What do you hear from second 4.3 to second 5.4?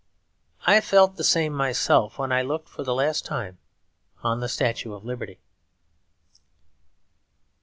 the Statue of Liberty.